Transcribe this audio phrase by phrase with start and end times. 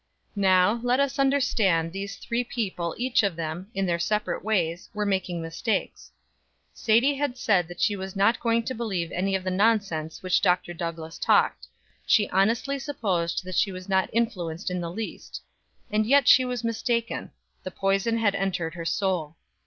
[0.35, 5.05] Now, let us understand these three people each of them, in their separate ways, were
[5.05, 6.11] making mistakes.
[6.73, 10.41] Sadie had said that she was not going to believe any of the nonsense which
[10.41, 10.73] Dr.
[10.73, 11.67] Douglass talked;
[12.03, 15.39] she honestly supposed that she was not influenced in the least.
[15.91, 17.29] And yet she was mistaken;
[17.61, 19.35] the poison had entered her soul.